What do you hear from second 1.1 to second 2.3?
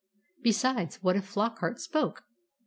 if Flockart spoke?